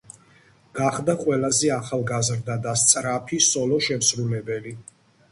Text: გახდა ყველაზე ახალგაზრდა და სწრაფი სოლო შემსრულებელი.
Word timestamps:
გახდა 0.77 1.13
ყველაზე 1.17 1.67
ახალგაზრდა 1.75 2.55
და 2.63 2.73
სწრაფი 2.83 3.39
სოლო 3.49 3.77
შემსრულებელი. 3.89 4.73